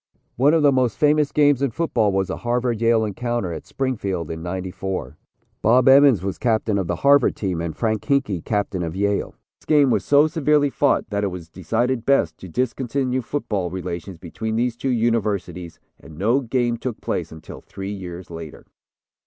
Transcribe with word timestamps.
One 0.35 0.55
of 0.55 0.63
the 0.63 0.71
most 0.71 0.97
famous 0.97 1.31
games 1.31 1.61
in 1.61 1.69
football 1.69 2.11
was 2.11 2.29
the 2.29 2.37
Harvard 2.37 2.81
Yale 2.81 3.05
encounter 3.05 3.53
at 3.53 3.67
Springfield 3.67 4.31
in 4.31 4.41
'94. 4.41 5.15
Bob 5.61 5.87
Emmons 5.87 6.23
was 6.23 6.39
captain 6.39 6.79
of 6.79 6.87
the 6.87 6.95
Harvard 7.05 7.35
team 7.35 7.61
and 7.61 7.75
Frank 7.77 8.03
Hinkey 8.05 8.43
captain 8.43 8.81
of 8.81 8.95
Yale. 8.95 9.35
This 9.59 9.67
game 9.67 9.91
was 9.91 10.03
so 10.03 10.25
severely 10.25 10.71
fought 10.71 11.07
that 11.11 11.23
it 11.23 11.27
was 11.27 11.49
decided 11.49 12.03
best 12.03 12.39
to 12.39 12.49
discontinue 12.49 13.21
football 13.21 13.69
relations 13.69 14.17
between 14.17 14.55
these 14.55 14.75
two 14.75 14.89
universities 14.89 15.79
and 15.99 16.17
no 16.17 16.39
game 16.39 16.77
took 16.77 16.99
place 16.99 17.31
until 17.31 17.61
three 17.61 17.93
years 17.93 18.31
later. 18.31 18.65